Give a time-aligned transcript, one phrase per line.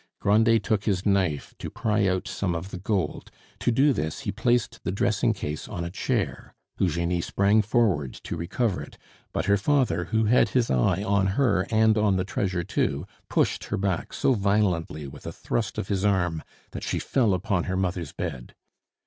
[0.19, 4.31] Grandet took his knife to pry out some of the gold; to do this, he
[4.31, 6.55] placed the dressing case on a chair.
[6.79, 8.97] Eugenie sprang forward to recover it;
[9.31, 13.65] but her father, who had his eye on her and on the treasure too, pushed
[13.65, 16.41] her back so violently with a thrust of his arm
[16.71, 18.55] that she fell upon her mother's bed.